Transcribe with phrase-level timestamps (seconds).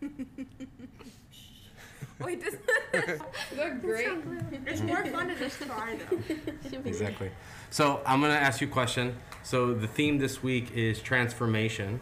[2.20, 2.56] Wait, this
[3.56, 4.08] Look great.
[4.66, 6.18] it's more fun to just try though.
[6.84, 7.30] Exactly.
[7.70, 9.16] So I'm gonna ask you a question.
[9.42, 12.00] So the theme this week is transformation.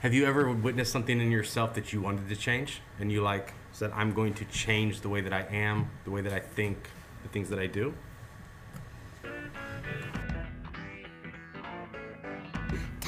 [0.00, 3.52] Have you ever witnessed something in yourself that you wanted to change, and you like
[3.72, 6.88] said, "I'm going to change the way that I am, the way that I think,
[7.22, 7.94] the things that I do"?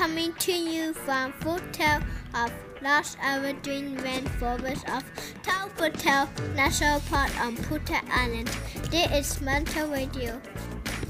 [0.02, 2.02] Coming to you from Footel
[2.34, 2.52] of
[2.82, 5.04] Lost Evergreen Rainforest of
[5.44, 8.48] Tau Footel National Park on Phuket Island.
[8.90, 10.40] This is Manta Radio.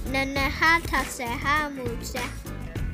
[0.09, 2.21] Nanahata se hamuse.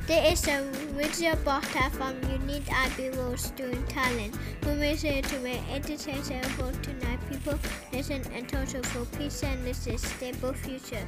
[0.07, 0.63] There is a
[0.95, 4.33] video broadcast from Unique IB World Student Thailand.
[4.79, 7.59] makes it to make entertainment for tonight people
[7.91, 11.05] listen and total for peace and this a stable future.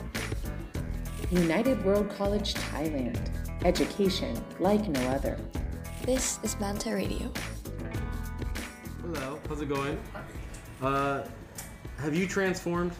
[1.31, 3.50] United World College Thailand.
[3.63, 5.37] Education like no other.
[6.03, 7.31] This is Manta Radio.
[9.03, 9.99] Hello, how's it going?
[10.81, 11.21] Uh,
[11.99, 12.91] have you transformed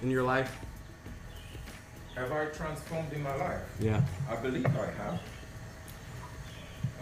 [0.00, 0.58] in your life?
[2.14, 3.60] Have I transformed in my life?
[3.78, 4.00] Yeah.
[4.30, 5.20] I believe I have.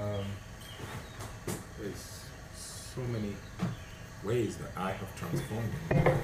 [0.00, 0.24] Um,
[1.80, 2.24] there's
[2.56, 3.36] so many
[4.24, 5.70] ways that I have transformed.
[5.92, 6.18] in.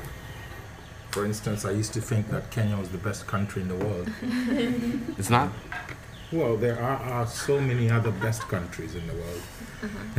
[1.12, 4.10] For instance, I used to think that Kenya was the best country in the world.
[5.18, 5.50] It's not.
[6.32, 9.42] Well, there are, are so many other best countries in the world.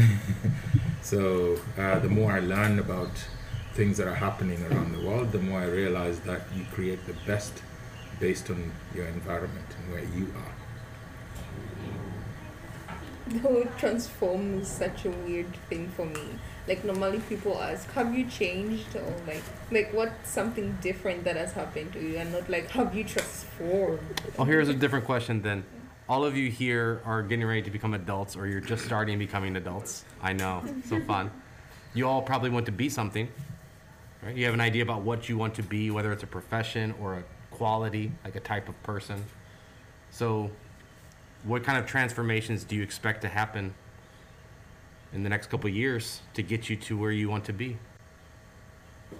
[1.02, 3.12] so uh, the more I learn about
[3.74, 7.16] things that are happening around the world, the more I realize that you create the
[7.26, 7.62] best
[8.22, 10.54] based on your environment and where you are.
[13.28, 16.40] The word transform is such a weird thing for me.
[16.70, 21.52] Like normally people ask, have you changed or like like what's something different that has
[21.52, 24.22] happened to you and not like have you transformed?
[24.38, 25.66] Well, here's a different question then.
[26.10, 29.58] All of you here are getting ready to become adults, or you're just starting becoming
[29.58, 30.06] adults.
[30.22, 31.30] I know, so fun.
[31.94, 33.28] You all probably want to be something,
[34.24, 34.34] right?
[34.34, 37.16] You have an idea about what you want to be, whether it's a profession or
[37.16, 39.22] a quality, like a type of person.
[40.10, 40.50] So,
[41.44, 43.74] what kind of transformations do you expect to happen
[45.12, 47.78] in the next couple of years to get you to where you want to be?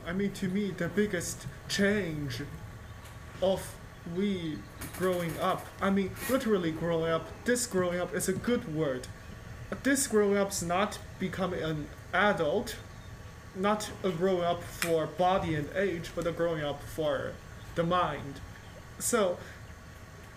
[0.06, 2.42] I mean, to me, the biggest change
[3.42, 3.76] of
[4.16, 4.58] we
[4.98, 9.08] growing up, I mean, literally growing up, this growing up is a good word.
[9.84, 12.78] This growing up is not becoming an adult,
[13.56, 17.34] not a growing up for body and age, but a growing up for
[17.76, 18.40] the mind.
[19.00, 19.38] So,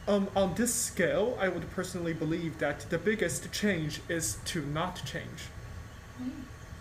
[0.09, 5.05] um, on this scale, I would personally believe that the biggest change is to not
[5.05, 5.49] change.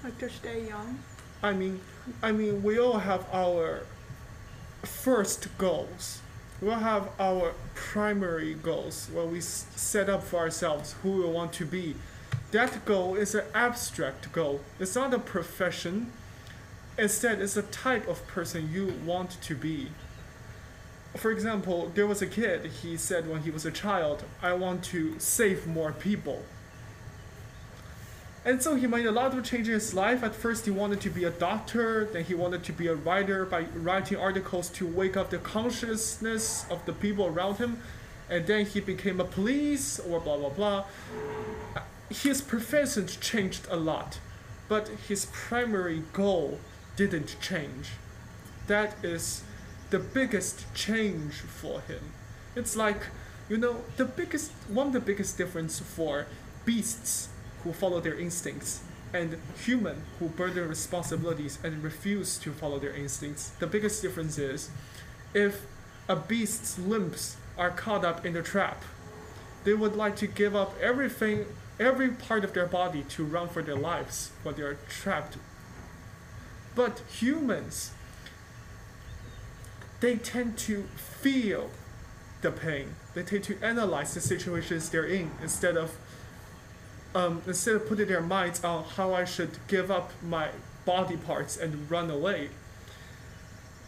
[0.04, 1.00] Like to stay young.
[1.44, 1.80] I mean,
[2.24, 3.84] I mean, we all have our
[4.84, 6.22] first goals.
[6.62, 11.54] We all have our primary goals, what we set up for ourselves, who we want
[11.54, 11.96] to be.
[12.52, 14.60] That goal is an abstract goal.
[14.78, 16.12] It's not a profession.
[16.98, 19.88] Instead, it's a type of person you want to be.
[21.16, 24.84] For example, there was a kid, he said when he was a child, I want
[24.86, 26.44] to save more people.
[28.46, 30.24] And so he made a lot of changes in his life.
[30.24, 33.46] At first, he wanted to be a doctor, then he wanted to be a writer
[33.46, 37.82] by writing articles to wake up the consciousness of the people around him.
[38.30, 40.86] And then he became a police or blah blah blah.
[42.10, 44.20] His profession changed a lot,
[44.68, 46.60] but his primary goal
[46.96, 47.92] didn't change.
[48.68, 49.44] That is
[49.90, 52.14] the biggest change for him.
[52.56, 53.08] It's like,
[53.50, 56.28] you know, the biggest one of the biggest difference for
[56.66, 57.30] beasts
[57.64, 58.82] who follow their instincts
[59.14, 63.50] and human who burden responsibilities and refuse to follow their instincts.
[63.60, 64.70] The biggest difference is
[65.34, 65.66] if
[66.08, 68.84] a beast's limbs are caught up in a trap,
[69.64, 71.46] they would like to give up everything,
[71.80, 75.38] every part of their body to run for their lives when they are trapped.
[76.76, 77.92] But humans,
[80.00, 81.70] they tend to feel
[82.42, 82.96] the pain.
[83.14, 85.98] They tend to analyze the situations they're in instead of
[87.16, 90.50] um, instead of putting their minds on how I should give up my
[90.86, 92.50] body parts and run away.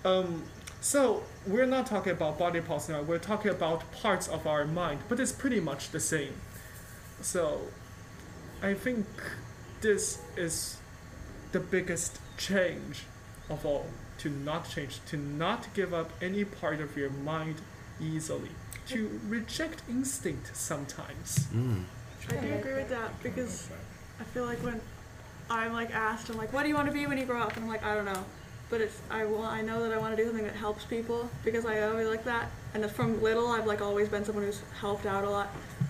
[0.04, 0.44] Um,
[0.80, 3.02] so we're not talking about body parts now.
[3.02, 6.34] We're talking about parts of our mind, but it's pretty much the same.
[7.22, 7.62] So
[8.64, 9.06] I think
[9.82, 10.78] this is
[11.52, 13.04] the biggest change
[13.50, 13.88] of all
[14.20, 17.56] to not change, to not give up any part of your mind
[18.00, 18.50] easily,
[18.88, 21.48] to reject instinct sometimes.
[21.54, 21.86] Mm.
[22.32, 23.70] I do agree with that because
[24.20, 24.80] I feel like when
[25.50, 27.56] I'm like asked, I'm like, what do you want to be when you grow up?
[27.56, 28.24] And I'm like, I don't know.
[28.70, 31.30] But it's I want I know that I want to do something that helps people
[31.44, 32.50] because I always like that.
[32.74, 35.50] And from little, I've like always been someone who's helped out a lot.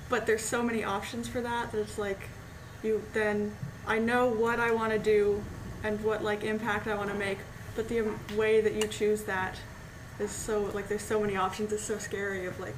[0.10, 2.22] But there's so many options for that that it's like
[2.84, 3.56] you then
[3.86, 5.44] I know what I want to do
[5.84, 7.38] and what like impact I want to make,
[7.76, 8.04] but the
[8.36, 9.56] way that you choose that
[10.20, 11.72] is so like there's so many options.
[11.74, 12.76] It's so scary of like,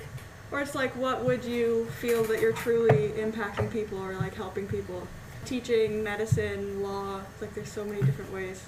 [0.53, 4.67] or it's like what would you feel that you're truly impacting people or like helping
[4.67, 5.05] people,
[5.45, 7.21] teaching, medicine, law.
[7.33, 8.63] It's like there's so many different ways.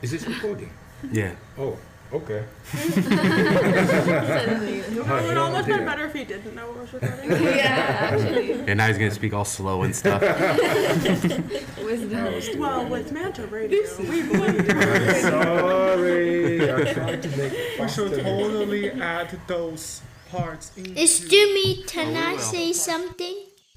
[0.00, 0.70] Is this recording?
[1.12, 1.34] Yeah.
[1.58, 1.76] Oh,
[2.12, 2.44] okay.
[5.10, 7.30] It would almost been better if he didn't know what was recording.
[7.56, 8.52] yeah, actually.
[8.52, 10.20] And now he's gonna speak all slow and stuff.
[11.82, 12.58] Wisdom.
[12.60, 14.66] well, with Manta Radio, we believe.
[15.20, 18.22] Sorry, I tried to make it We should faster.
[18.22, 21.00] totally add those parts into.
[21.02, 22.38] Excuse me, can Oh, I well.
[22.38, 23.36] say something?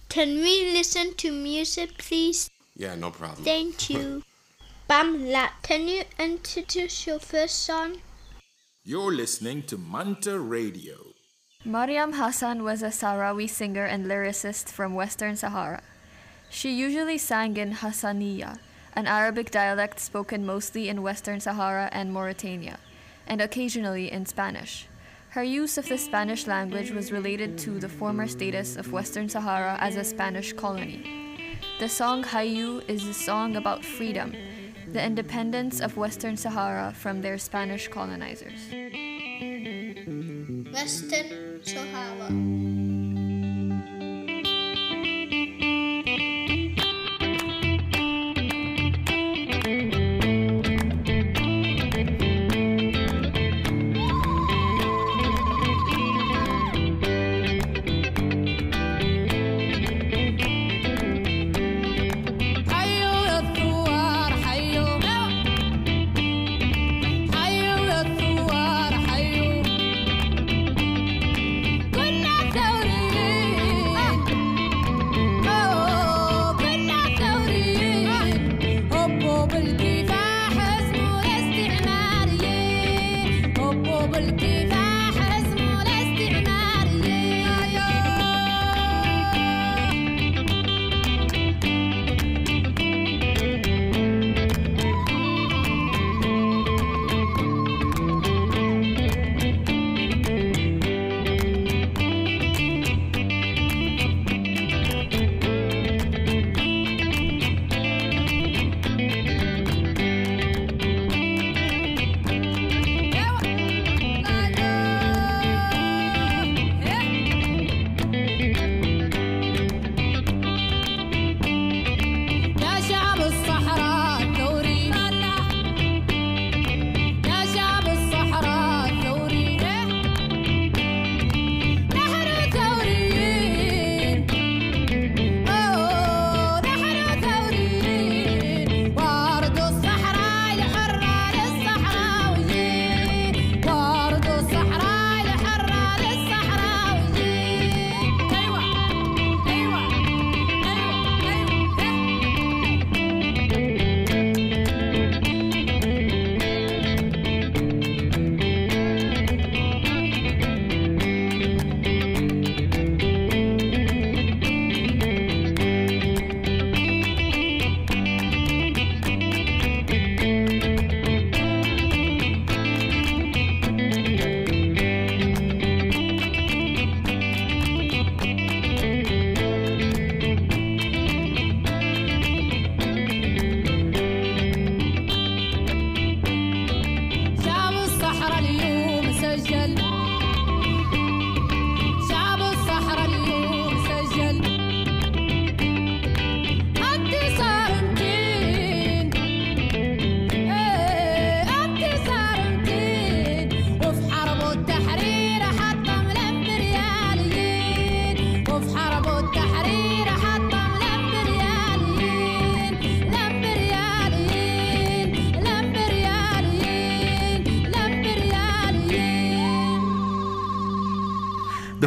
[0.09, 2.50] Can we listen to music, please?
[2.75, 3.44] Yeah, no problem.
[3.44, 4.24] Thank you.
[4.89, 7.97] Bamla, can you introduce your first song?
[8.85, 11.13] You're listening to Manta Radio.
[11.65, 15.81] Mariem Hassan was a Sahrawi singer and lyricist from Western Sahara.
[16.50, 18.59] She usually sang in Hassaniya,
[18.91, 22.77] an Arabic dialect spoken mostly in Western Sahara and Mauritania,
[23.25, 24.89] and occasionally in Spanish.
[25.29, 29.77] Her use of the Spanish language was related to the former status of Western Sahara
[29.79, 31.57] as a Spanish colony.
[31.79, 34.36] The song Hayu is a song about freedom,
[34.94, 38.69] the independence of Western Sahara from their Spanish colonizers.
[40.72, 42.73] Western Sahara.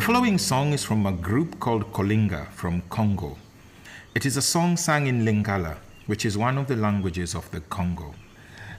[0.06, 3.36] Following song is from a group called Kolinga from Congo.
[4.14, 7.58] It is a song sung in Lingala, which is one of the languages of the
[7.62, 8.14] Congo.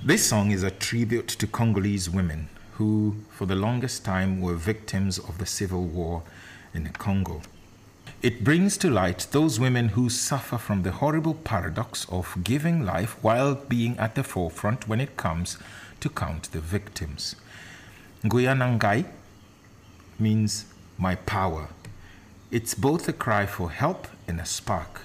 [0.01, 5.19] This song is a tribute to Congolese women who, for the longest time, were victims
[5.19, 6.23] of the civil war
[6.73, 7.41] in the Congo.
[8.21, 13.21] It brings to light those women who suffer from the horrible paradox of giving life
[13.21, 15.57] while being at the forefront when it comes
[15.99, 17.35] to count the victims.
[18.23, 19.03] Nguyanangai
[20.17, 20.67] means
[20.97, 21.69] my power.
[22.51, 25.01] It's both a cry for help and a spark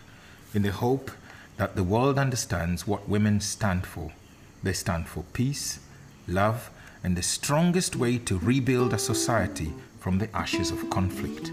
[0.54, 1.10] in the hope
[1.56, 4.12] that the world understands what women stand for.
[4.62, 5.80] They stand for peace,
[6.26, 6.70] love,
[7.04, 11.52] and the strongest way to rebuild a society from the ashes of conflict.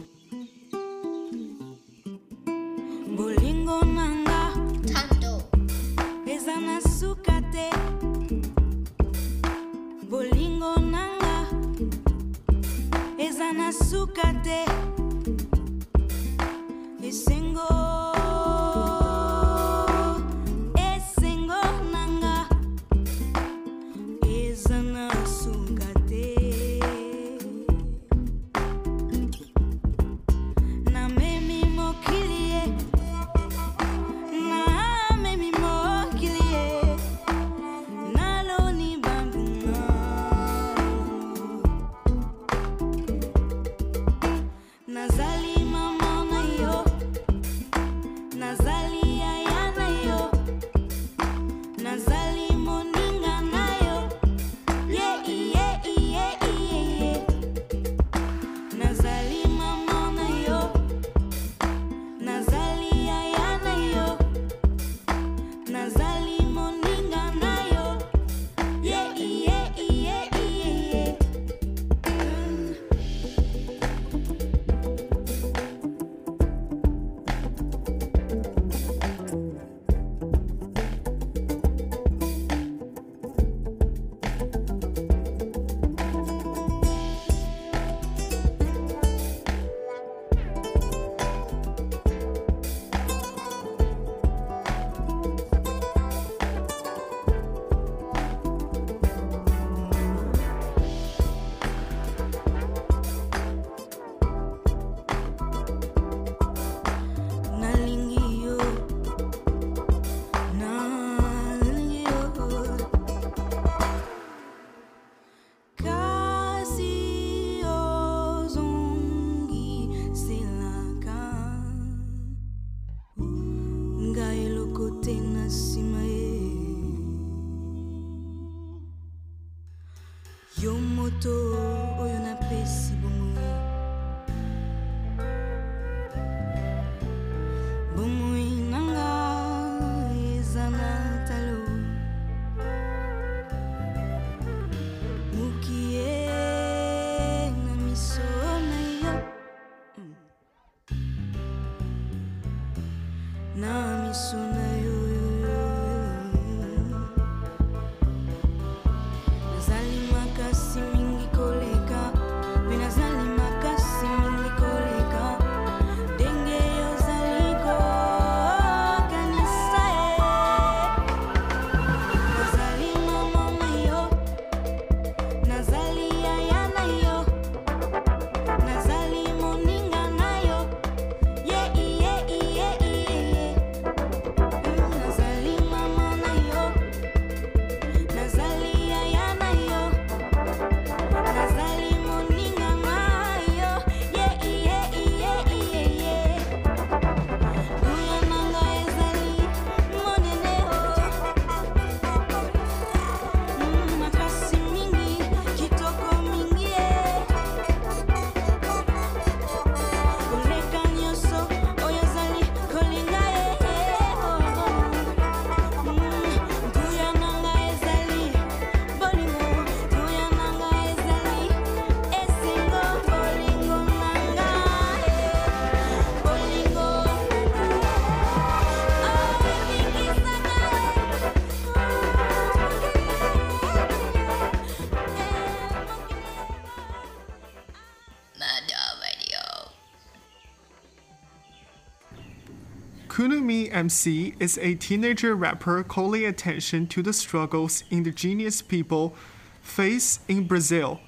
[243.80, 249.16] MC is a teenager rapper calling attention to the struggles indigenous people
[249.62, 251.00] face in Brazil.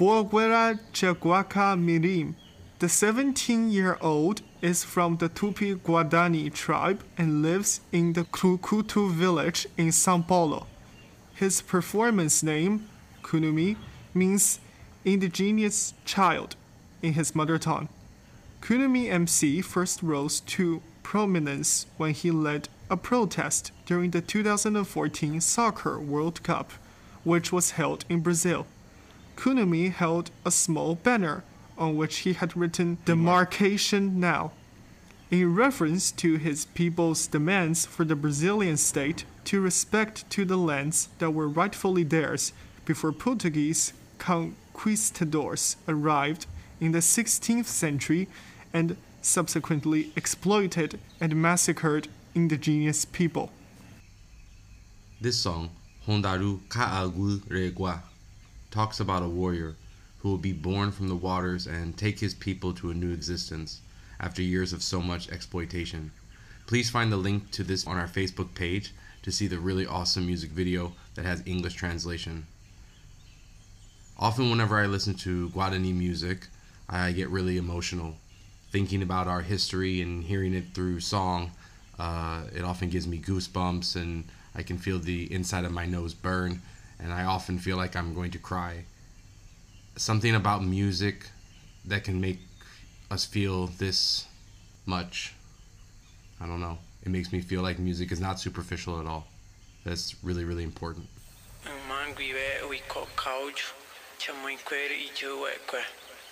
[0.00, 2.34] Borguera Jaguaca Mirim,
[2.80, 9.12] the 17 year old, is from the Tupi Guarani tribe and lives in the Krukutu
[9.12, 10.66] village in Sao Paulo.
[11.34, 12.88] His performance name,
[13.22, 13.76] Kunumi,
[14.12, 14.58] means
[15.04, 16.56] indigenous child
[17.00, 17.88] in his mother tongue.
[18.60, 25.98] Kunumi MC first rose to prominence when he led a protest during the 2014 Soccer
[25.98, 26.70] World Cup,
[27.24, 28.66] which was held in Brazil.
[29.34, 31.44] Kunumi held a small banner
[31.78, 34.52] on which he had written Demarcation Now,
[35.30, 41.08] in reference to his people's demands for the Brazilian state to respect to the lands
[41.20, 42.52] that were rightfully theirs
[42.84, 46.44] before Portuguese conquistadors arrived
[46.82, 48.28] in the 16th century
[48.74, 48.98] and
[49.28, 53.52] subsequently exploited and massacred indigenous people.
[55.20, 55.70] This song,
[56.06, 58.00] Hondaru Ka'agu Regua,
[58.70, 59.76] talks about a warrior
[60.18, 63.80] who will be born from the waters and take his people to a new existence
[64.18, 66.10] after years of so much exploitation.
[66.66, 68.92] Please find the link to this on our Facebook page
[69.22, 72.46] to see the really awesome music video that has English translation.
[74.18, 76.46] Often, whenever I listen to Guarani music,
[76.88, 78.16] I get really emotional.
[78.70, 81.52] Thinking about our history and hearing it through song,
[81.98, 86.14] uh, it often gives me goosebumps and I can feel the inside of my nose
[86.14, 86.60] burn,
[86.98, 88.84] and I often feel like I'm going to cry.
[89.96, 91.30] Something about music
[91.84, 92.40] that can make
[93.08, 94.26] us feel this
[94.84, 95.32] much.
[96.40, 96.78] I don't know.
[97.04, 99.28] It makes me feel like music is not superficial at all.
[99.84, 101.06] That's really, really important.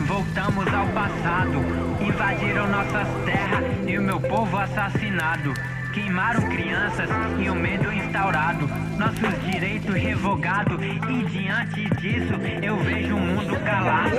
[0.07, 1.59] voltamos ao passado.
[2.01, 5.76] Invadiram nossas terras e o meu povo assassinado.
[5.97, 8.69] Queimaram crianças e o medo instaurado.
[8.99, 10.79] Nossos direitos revogados.
[10.85, 14.17] E diante disso, eu vejo o mundo calado.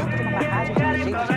[0.76, 1.28] São eventos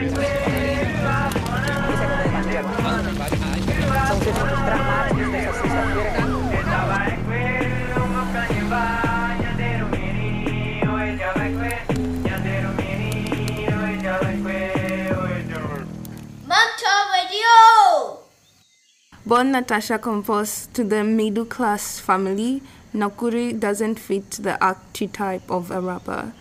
[19.31, 22.63] Born Natasha composed to the middle class family,
[22.93, 26.33] Nakury doesn't fit the archetype of a rapper.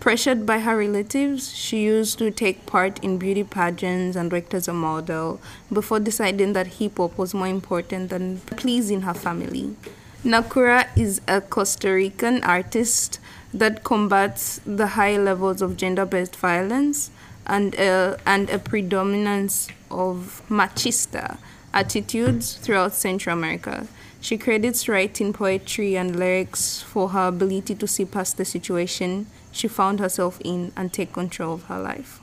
[0.00, 4.66] Pressured by her relatives, she used to take part in beauty pageants and worked as
[4.66, 9.76] a model before deciding that hip hop was more important than pleasing her family.
[10.24, 13.20] Nakury is a Costa Rican artist
[13.52, 17.10] that combats the high levels of gender based violence
[17.46, 21.36] and a, and a predominance of machista
[21.74, 23.86] attitudes throughout Central America.
[24.20, 29.68] She credits writing poetry and lyrics for her ability to see past the situation she
[29.68, 32.20] found herself in and take control of her life.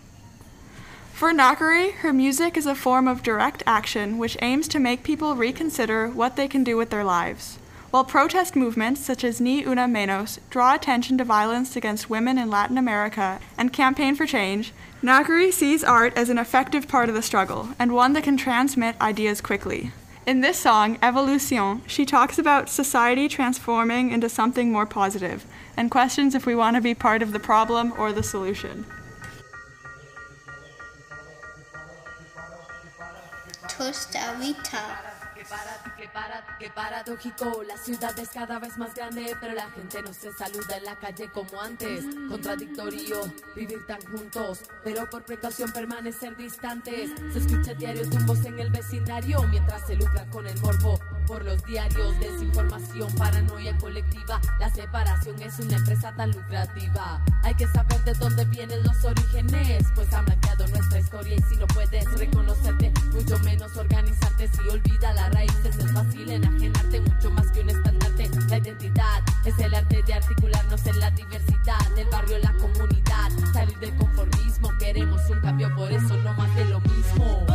[1.13, 5.35] For Nakury, her music is a form of direct action which aims to make people
[5.35, 7.59] reconsider what they can do with their lives.
[7.91, 12.47] While protest movements such as Ni Una Menos draw attention to violence against women in
[12.47, 17.23] Latin America and campaign for change, Nakury sees art as an effective part of the
[17.23, 19.91] struggle and one that can transmit ideas quickly.
[20.27, 25.43] In this song, Evolution, she talks about society transforming into something more positive
[25.75, 28.85] and questions if we want to be part of the problem or the solution.
[33.67, 35.18] Tostadita.
[35.18, 35.18] Qué
[35.49, 40.31] para- qué paradójico, la ciudad es cada vez más grande, pero la gente no se
[40.33, 42.05] saluda en la calle como antes.
[42.29, 43.21] Contradictorio,
[43.55, 47.11] vivir tan juntos, pero por precaución permanecer distantes.
[47.33, 50.99] Se escucha diario tumbos en el vecindario, mientras se lucra con el morbo.
[51.27, 54.41] Por los diarios, desinformación, paranoia colectiva.
[54.59, 57.23] La separación es una empresa tan lucrativa.
[57.43, 61.35] Hay que saber de dónde vienen los orígenes, pues han blanqueado nuestra historia.
[61.35, 64.47] Y si no puedes reconocerte, mucho menos organizarte.
[64.47, 68.29] Si olvida las raíces, es fácil enajenarte mucho más que un estandarte.
[68.49, 73.29] La identidad es el arte de articularnos en la diversidad del barrio, la comunidad.
[73.53, 77.48] Salir del conformismo, queremos un cambio, por eso no más de lo mismo.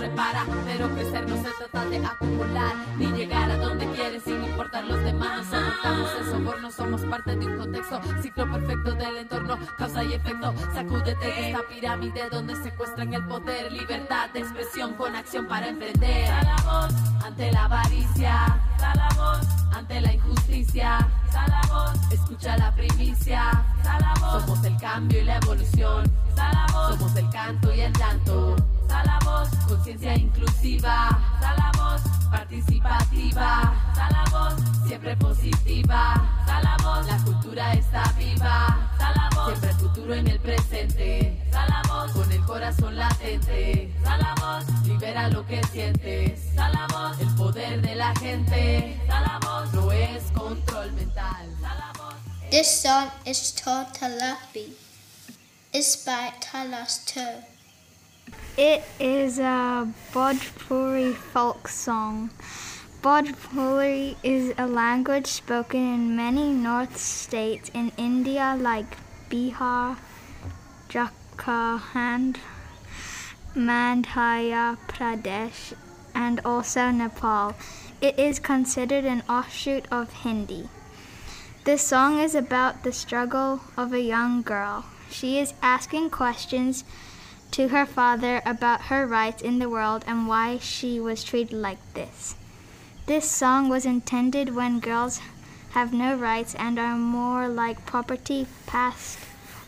[0.00, 0.46] Repara.
[0.64, 3.49] Pero crecer no se trata de acumular, ni llegar
[4.82, 5.46] los demás.
[5.46, 10.54] Soportamos el soborno, somos parte de un contexto, ciclo perfecto del entorno, causa y efecto.
[10.74, 16.28] Sacúdete de esta pirámide donde secuestran el poder, libertad de expresión con acción para emprender.
[16.28, 22.12] Da la voz ante la avaricia, da la voz ante la injusticia, da la voz,
[22.12, 24.42] escucha la primicia, da la voz.
[24.44, 26.04] Somos el cambio y la evolución,
[26.36, 26.96] da la voz.
[26.96, 28.56] Somos el canto y el llanto,
[28.88, 29.48] da la voz.
[29.68, 32.02] Conciencia inclusiva, da la voz.
[32.30, 33.79] Participativa.
[34.90, 36.76] Siempre positiva, da la
[37.24, 39.46] cultura está viva, da la voz.
[39.46, 42.10] Siempre el futuro en el presente, da la voz.
[42.10, 44.64] Con el corazón latente, da la voz.
[44.84, 47.20] Libera lo que sientes, da la voz.
[47.20, 49.72] El poder de la gente, da la voz.
[49.74, 52.16] No es control mental, da la voz.
[52.50, 54.72] This song is called Talapi.
[55.72, 57.44] It's by Talas too.
[58.56, 62.30] It is a Bhojpuri folk song.
[63.02, 68.98] Bhojpuri is a language spoken in many north states in India like
[69.30, 69.96] Bihar,
[70.90, 72.36] Jharkhand,
[73.56, 75.72] Madhya Pradesh,
[76.14, 77.54] and also Nepal.
[78.02, 80.68] It is considered an offshoot of Hindi.
[81.64, 84.84] This song is about the struggle of a young girl.
[85.10, 86.84] She is asking questions
[87.52, 91.80] to her father about her rights in the world and why she was treated like
[91.94, 92.34] this.
[93.10, 95.20] This song was intended when girls
[95.70, 99.18] have no rights and are more like property passed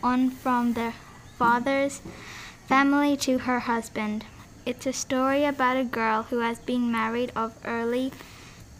[0.00, 0.94] on from their
[1.38, 2.02] father's
[2.68, 4.26] family to her husband.
[4.64, 8.12] It's a story about a girl who has been married off early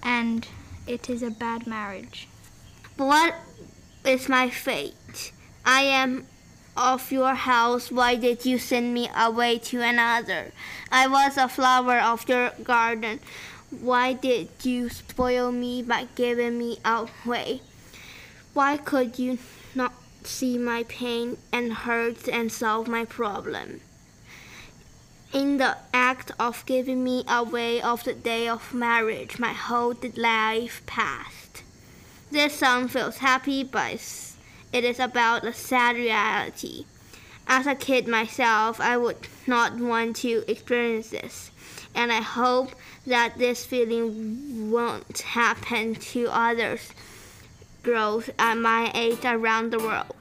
[0.01, 0.47] and
[0.87, 2.29] it is a bad marriage.
[2.97, 3.35] What
[4.05, 5.33] is my fate?
[5.67, 6.29] I am
[6.77, 7.91] of your house.
[7.91, 10.53] Why did you send me away to another?
[10.91, 13.19] I was a flower of your garden.
[13.81, 17.63] Why did you spoil me by giving me away?
[18.53, 19.39] Why could you
[19.75, 23.81] not see my pain and hurt and solve my problem?
[25.33, 30.83] In the act of giving me away of the day of marriage, my whole life
[30.85, 31.63] passed.
[32.31, 34.05] This song feels happy, but
[34.73, 36.85] it is about a sad reality.
[37.47, 41.51] As a kid myself, I would not want to experience this,
[41.95, 42.71] and I hope
[43.07, 46.93] that this feeling won't happen to others
[47.83, 50.15] girls at my age around the world.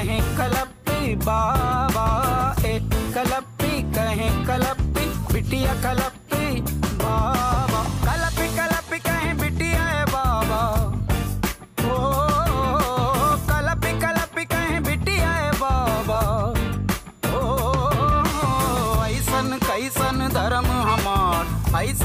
[0.00, 2.04] कहे कलपी बाबा
[2.66, 6.19] एक कलपी कहें कलपी बिटिया कलपी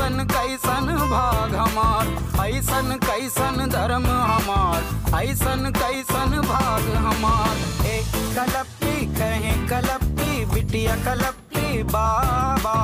[0.05, 2.07] ऐसन कैसन भाग हमार,
[2.45, 4.83] ऐसन कैसन धर्म हमार,
[5.23, 12.75] ऐसन कैसन भाग हमार। एक कलपी कहे, कलपी बिटिया, कलपी बाबा।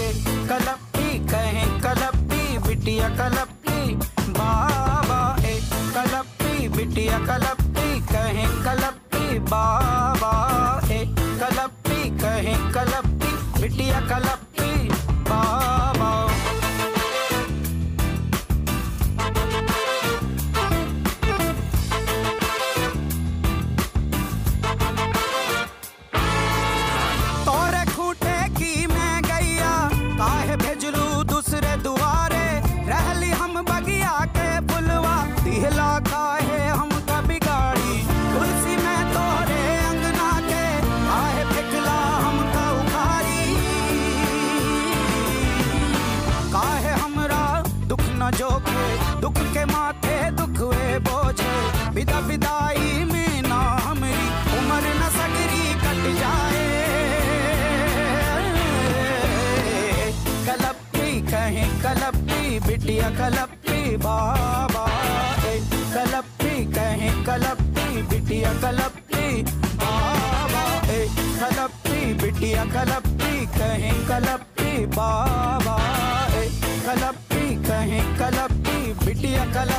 [0.00, 3.94] एक कलपी कहे, कलपी बिटिया, कलपी
[4.30, 10.32] बाबा। एक कलपी बिटिया, कलपी कहे, कलपी बाबा।
[10.90, 14.41] एक कलपी कहे, कलपी बिटिया, कलपी
[79.12, 79.70] ಬಿಟ್ಟಿಯ ಕಲ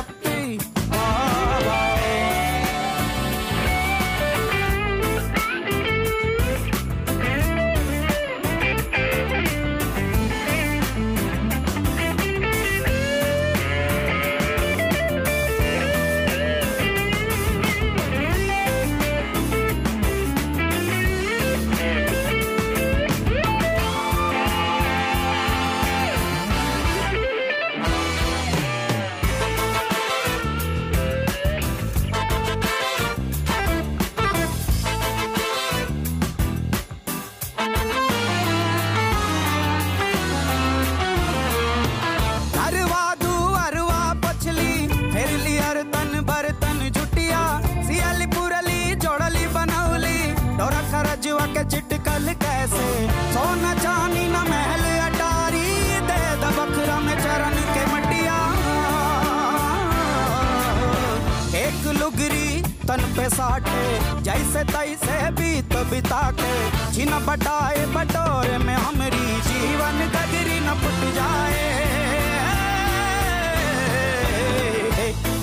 [62.96, 69.98] लुगरी तन पे साटे जैसे तैसे बीत बिता के छिन बटाए बटोरे में हमरी जीवन
[70.14, 71.62] गगरी न फुट जाए।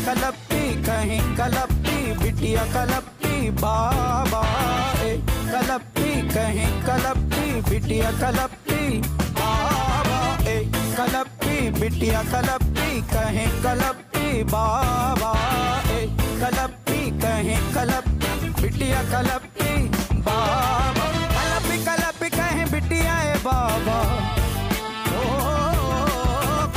[0.06, 4.42] कलपी कहीं, कलपी बिटिया, कलपी बाबा।
[5.02, 9.02] ए कलपी कहीं, कलपी बिटिया, कलपी
[9.40, 15.34] बाबा। ए कलपी बिटिया, कलपी कहीं, कलपी बाबा।
[15.92, 16.06] ए
[16.42, 16.81] कलपी
[17.31, 19.71] कहीं कलपी बिटिया कलपी
[20.29, 23.99] बाबा कलपी कलपी कहीं बिटिया ए बाबा
[25.19, 25.23] ओ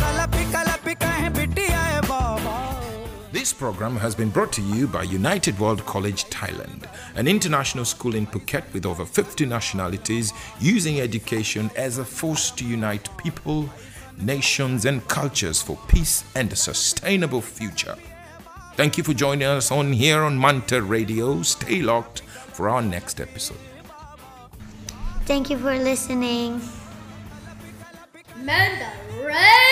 [0.02, 2.58] कलपी कलपी कहीं बिटिया ए बाबा
[3.32, 8.16] This program has been brought to you by United World College Thailand, an international school
[8.16, 13.70] in Phuket with over 50 nationalities using education as a force to unite people,
[14.20, 17.96] nations, and cultures for peace and a sustainable future.
[18.77, 21.43] Thank you for joining us on here on Manta Radio.
[21.43, 23.59] Stay locked for our next episode.
[25.27, 26.61] Thank you for listening.
[28.37, 28.91] Manta
[29.23, 29.65] Radio!